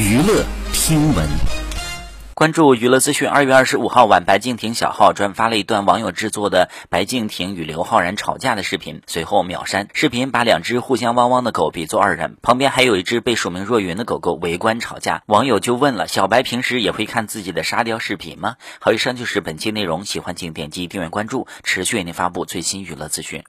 [0.00, 1.28] 娱乐听闻。
[2.32, 9.88] 关注娱乐资讯二月二十五号晚白敬亭小号转发了一段网友制作的白敬亭与刘昊然吵架的视频随后秒删。
[9.92, 15.22] 视频把两只互相汪汪的狗比作二人旁边还有一只被署名若云的狗狗围观吵架。
[15.26, 18.56] 网友就问了小白平时也会看自己的沙雕视频吗？
[18.80, 23.44] 好以上就是本期内容喜欢请点击订阅关注持续为您发布最新娱乐资讯。